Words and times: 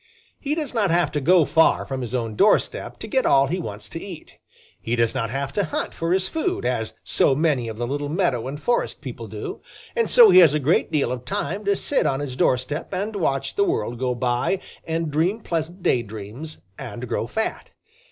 He 0.39 0.55
does 0.55 0.73
not 0.73 0.89
have 0.89 1.11
to 1.11 1.21
go 1.21 1.45
far 1.45 1.85
from 1.85 2.01
his 2.01 2.15
own 2.15 2.33
doorstep 2.35 2.97
to 2.97 3.07
get 3.07 3.23
all 3.23 3.45
he 3.45 3.59
wants 3.59 3.87
to 3.89 4.01
eat. 4.01 4.39
He 4.81 4.95
does 4.95 5.13
not 5.13 5.29
have 5.29 5.53
to 5.53 5.65
hunt 5.65 5.93
for 5.93 6.11
his 6.11 6.27
food, 6.27 6.65
as 6.65 6.95
so 7.03 7.35
many 7.35 7.67
of 7.67 7.77
the 7.77 7.85
little 7.85 8.09
meadow 8.09 8.47
and 8.47 8.59
forest 8.59 9.03
people 9.03 9.27
do, 9.27 9.59
and 9.95 10.09
so 10.09 10.31
he 10.31 10.39
has 10.39 10.55
a 10.55 10.59
great 10.59 10.91
deal 10.91 11.11
of 11.11 11.23
time 11.23 11.63
to 11.65 11.75
sit 11.75 12.07
on 12.07 12.19
his 12.19 12.35
doorstep 12.35 12.91
and 12.91 13.15
watch 13.15 13.53
the 13.53 13.63
world 13.63 13.99
go 13.99 14.15
by 14.15 14.59
and 14.85 15.11
dream 15.11 15.39
pleasant 15.39 15.83
daydreams 15.83 16.61
and 16.79 17.07
grow 17.07 17.27
fat. 17.27 17.69